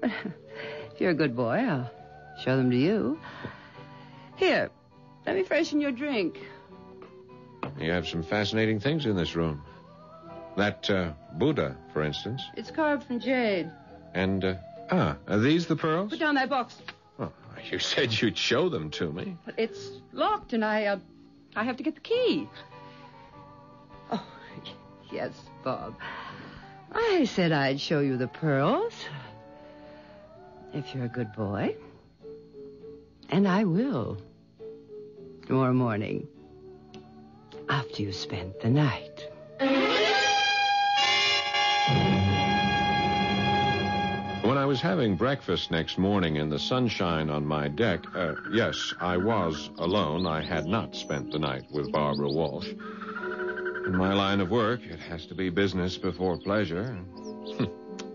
[0.00, 0.10] but
[0.92, 1.90] if you're a good boy, I'll
[2.44, 3.18] show them to you.
[4.36, 4.70] Here,
[5.26, 6.38] let me freshen your drink.
[7.80, 9.64] You have some fascinating things in this room.
[10.56, 12.42] That uh, Buddha, for instance.
[12.56, 13.70] It's carved from jade.
[14.14, 14.54] And, uh,
[14.90, 16.10] ah, are these the pearls?
[16.10, 16.76] Put down that box.
[17.18, 17.32] Oh,
[17.70, 19.36] you said you'd show them to me.
[19.44, 20.98] But it's locked, and I, uh,
[21.56, 22.48] I have to get the key.
[24.12, 24.24] Oh,
[25.10, 25.32] yes,
[25.64, 25.96] Bob.
[26.92, 28.94] I said I'd show you the pearls.
[30.72, 31.76] If you're a good boy.
[33.28, 34.18] And I will.
[35.46, 36.28] Tomorrow morning.
[37.68, 39.28] After you spent the night.
[44.74, 49.70] Was having breakfast next morning in the sunshine on my deck, uh, yes, I was
[49.78, 50.26] alone.
[50.26, 52.70] I had not spent the night with Barbara Walsh.
[53.86, 56.98] In my line of work, it has to be business before pleasure.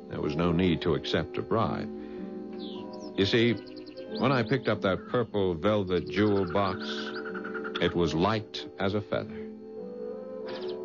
[0.09, 1.89] there was no need to accept a bribe.
[3.15, 3.53] You see,
[4.17, 6.83] When I picked up that purple velvet jewel box,
[7.81, 9.47] it was light as a feather.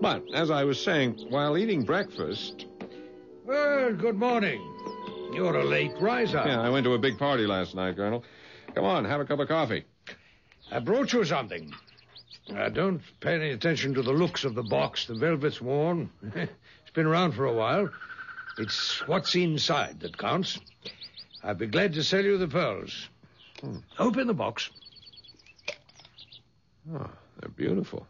[0.00, 2.66] But, as I was saying, while eating breakfast.
[3.44, 4.73] Well, good morning.
[5.32, 6.42] You're a late riser.
[6.44, 8.24] Yeah, I went to a big party last night, Colonel.
[8.74, 9.84] Come on, have a cup of coffee.
[10.70, 11.72] I brought you something.
[12.54, 15.06] Uh, don't pay any attention to the looks of the box.
[15.06, 16.10] The velvet's worn.
[16.34, 17.88] it's been around for a while.
[18.58, 20.60] It's what's inside that counts.
[21.42, 23.08] I'd be glad to sell you the pearls.
[23.60, 23.78] Hmm.
[23.98, 24.70] Open the box.
[26.92, 27.10] Oh,
[27.40, 28.06] they're beautiful.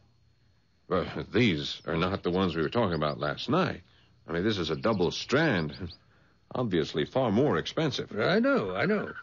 [0.88, 3.82] Well, these are not the ones we were talking about last night.
[4.28, 5.74] I mean, this is a double strand.
[6.55, 8.11] Obviously far more expensive.
[8.18, 9.14] I know, I know.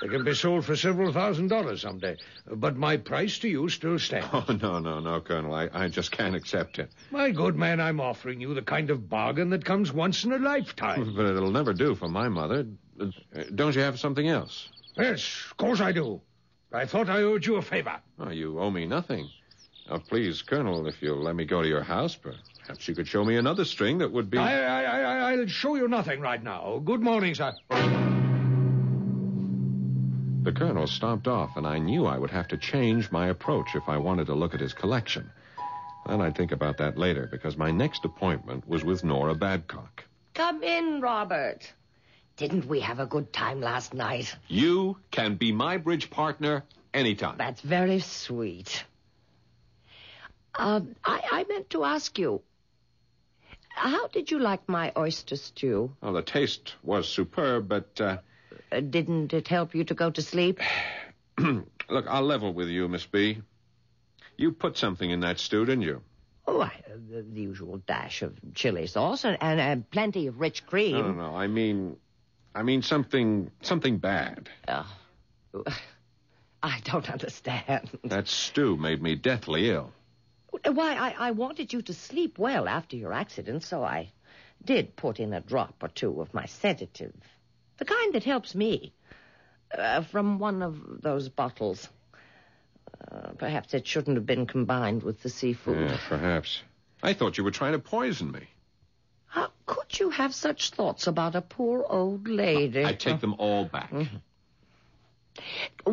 [0.00, 2.16] They can be sold for several thousand dollars someday.
[2.46, 4.28] But my price to you still stands.
[4.32, 5.52] Oh, no, no, no, Colonel.
[5.54, 6.88] I, I just can't accept it.
[7.10, 10.38] My good man, I'm offering you the kind of bargain that comes once in a
[10.38, 11.12] lifetime.
[11.14, 12.66] But it'll never do for my mother.
[12.98, 13.08] Uh,
[13.54, 14.70] don't you have something else?
[14.96, 16.22] Yes, of course I do.
[16.72, 18.00] I thought I owed you a favor.
[18.18, 19.28] Oh, you owe me nothing.
[19.88, 22.16] Now, please, Colonel, if you'll let me go to your house,
[22.70, 24.38] perhaps you could show me another string that would be.
[24.38, 26.80] I, I, I, I'll show you nothing right now.
[26.84, 27.52] Good morning, sir.
[30.42, 33.88] The colonel stopped off, and I knew I would have to change my approach if
[33.88, 35.30] I wanted to look at his collection.
[36.06, 40.04] Then I'd think about that later, because my next appointment was with Nora Babcock.
[40.34, 41.72] Come in, Robert.
[42.36, 44.34] Didn't we have a good time last night?
[44.46, 46.62] You can be my bridge partner
[46.94, 47.36] anytime.
[47.36, 48.84] That's very sweet.
[50.54, 52.42] Uh, I, I meant to ask you,
[53.80, 55.92] how did you like my oyster stew?
[56.02, 58.00] Well, the taste was superb, but.
[58.00, 58.18] Uh...
[58.70, 60.60] Uh, didn't it help you to go to sleep?
[61.38, 63.38] Look, I'll level with you, Miss B.
[64.36, 66.02] You put something in that stew, didn't you?
[66.46, 70.66] Oh, I, uh, the usual dash of chili sauce and, and uh, plenty of rich
[70.66, 70.92] cream.
[70.92, 71.36] No, no, no.
[71.36, 71.96] I mean,
[72.54, 74.48] I mean something, something bad.
[74.68, 74.84] Uh,
[76.62, 77.88] I don't understand.
[78.04, 79.92] That stew made me deathly ill.
[80.64, 84.10] Why, I, I wanted you to sleep well after your accident, so I
[84.64, 87.14] did put in a drop or two of my sedative.
[87.78, 88.92] The kind that helps me.
[89.72, 91.88] Uh, from one of those bottles.
[93.10, 95.90] Uh, perhaps it shouldn't have been combined with the seafood.
[95.90, 96.62] Yeah, perhaps.
[97.02, 98.48] I thought you were trying to poison me.
[99.26, 102.84] How could you have such thoughts about a poor old lady?
[102.84, 103.92] I take them all back.
[103.92, 104.16] Mm-hmm.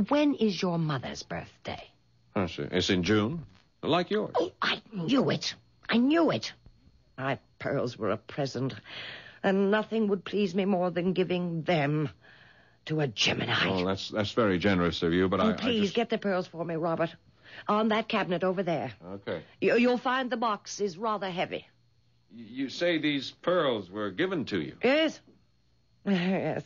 [0.10, 1.88] When is your mother's birthday?
[2.36, 3.46] Oh, it's in June.
[3.88, 4.32] Like yours.
[4.36, 5.56] Oh, I knew it.
[5.90, 6.54] I knew it.
[7.18, 8.76] My pearls were a present,
[9.44, 12.10] and nothing would please me more than giving them
[12.86, 13.70] to a Gemini.
[13.70, 15.54] Oh, that's that's very generous of you, but oh, I.
[15.54, 15.96] Please I just...
[15.96, 17.16] get the pearls for me, Robert.
[17.68, 18.94] On that cabinet over there.
[19.04, 19.42] Okay.
[19.62, 21.66] You, will find the box is rather heavy.
[22.36, 24.76] You say these pearls were given to you?
[24.84, 25.20] Yes.
[26.06, 26.64] Yes.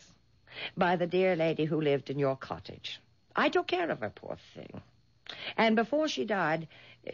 [0.75, 2.99] By the dear lady who lived in your cottage.
[3.35, 4.81] I took care of her, poor thing.
[5.55, 6.67] And before she died,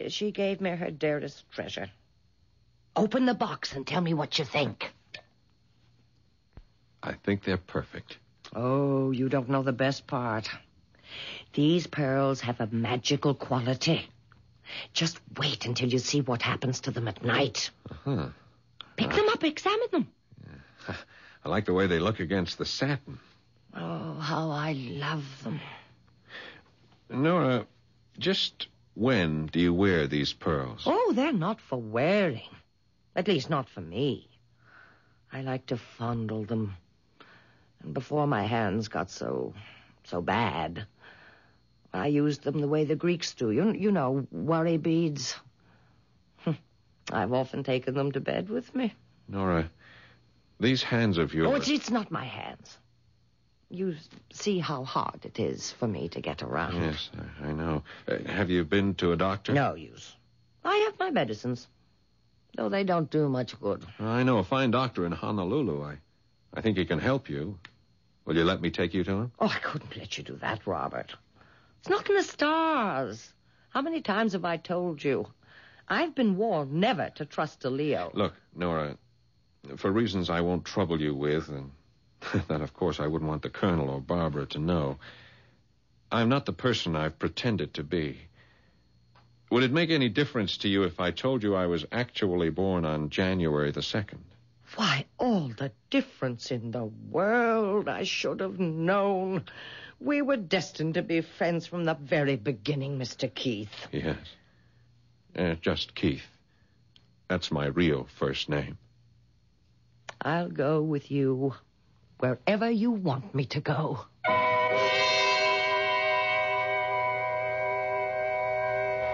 [0.08, 1.90] she gave me her dearest treasure.
[2.96, 4.92] Open the box and tell me what you think.
[7.02, 8.18] I think they're perfect.
[8.54, 10.48] Oh, you don't know the best part.
[11.52, 14.08] These pearls have a magical quality.
[14.92, 17.70] Just wait until you see what happens to them at night.
[17.90, 18.28] Uh-huh.
[18.96, 20.08] Pick uh, them up, examine them.
[20.46, 20.94] Yeah.
[21.44, 23.18] I like the way they look against the satin.
[23.74, 25.60] Oh, how I love them.
[27.08, 27.66] Nora,
[28.18, 28.66] just
[28.98, 30.82] when do you wear these pearls?
[30.84, 32.50] Oh, they're not for wearing.
[33.14, 34.28] At least not for me.
[35.32, 36.74] I like to fondle them.
[37.82, 39.54] And before my hands got so
[40.04, 40.86] so bad,
[41.92, 43.50] I used them the way the Greeks do.
[43.50, 45.36] You, you know, worry beads.
[46.38, 46.56] Hm.
[47.12, 48.94] I've often taken them to bed with me.
[49.28, 49.70] Nora,
[50.58, 51.50] these hands of oh, yours.
[51.50, 52.78] Oh, it's, it's not my hands.
[53.70, 53.96] You
[54.32, 56.80] see how hard it is for me to get around.
[56.80, 57.10] Yes,
[57.42, 57.82] I know.
[58.06, 59.52] Uh, have you been to a doctor?
[59.52, 60.14] No use.
[60.64, 61.66] I have my medicines,
[62.56, 63.84] though they don't do much good.
[64.00, 65.82] I know a fine doctor in Honolulu.
[65.84, 65.98] I,
[66.54, 67.58] I think he can help you.
[68.24, 69.32] Will you let me take you to him?
[69.38, 71.14] Oh, I couldn't let you do that, Robert.
[71.80, 73.32] It's not in the stars.
[73.70, 75.26] How many times have I told you?
[75.88, 78.10] I've been warned never to trust a Leo.
[78.14, 78.96] Look, Nora,
[79.76, 81.70] for reasons I won't trouble you with, and
[82.48, 84.98] that, of course, I wouldn't want the Colonel or Barbara to know.
[86.10, 88.18] I'm not the person I've pretended to be.
[89.50, 92.84] Would it make any difference to you if I told you I was actually born
[92.84, 94.18] on January the 2nd?
[94.76, 97.88] Why, all the difference in the world.
[97.88, 99.44] I should have known.
[99.98, 103.34] We were destined to be friends from the very beginning, Mr.
[103.34, 103.88] Keith.
[103.90, 104.18] Yes.
[105.34, 106.26] Uh, just Keith.
[107.28, 108.76] That's my real first name.
[110.20, 111.54] I'll go with you
[112.18, 113.98] wherever you want me to go.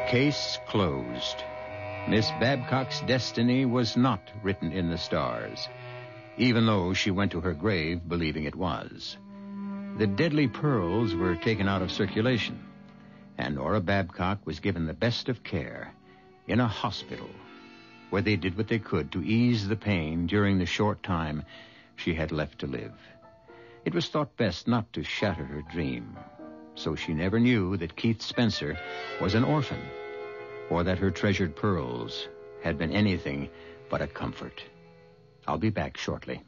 [0.08, 1.42] Case closed.
[2.08, 5.68] Miss Babcock's destiny was not written in the stars,
[6.36, 9.16] even though she went to her grave believing it was.
[9.98, 12.58] The deadly pearls were taken out of circulation,
[13.38, 15.94] and Nora Babcock was given the best of care
[16.46, 17.30] in a hospital
[18.10, 21.44] where they did what they could to ease the pain during the short time
[21.96, 22.94] she had left to live.
[23.84, 26.16] It was thought best not to shatter her dream,
[26.74, 28.78] so she never knew that Keith Spencer
[29.20, 29.80] was an orphan
[30.70, 32.28] or that her treasured pearls
[32.62, 33.48] had been anything
[33.90, 34.62] but a comfort.
[35.46, 36.42] I'll be back shortly.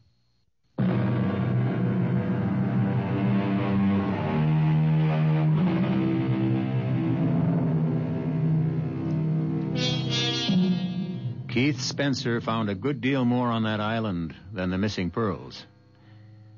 [11.57, 15.65] Keith Spencer found a good deal more on that island than the missing pearls.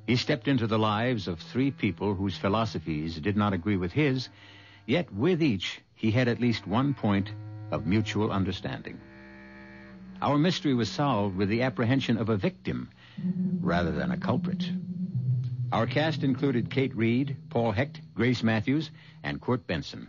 [0.08, 4.28] He stepped into the lives of three people whose philosophies did not agree with his,
[4.86, 7.30] yet with each he had at least one point
[7.70, 8.98] of mutual understanding.
[10.20, 12.90] Our mystery was solved with the apprehension of a victim
[13.60, 14.68] rather than a culprit.
[15.70, 18.90] Our cast included Kate Reid, Paul Hecht, Grace Matthews,
[19.22, 20.08] and Court Benson.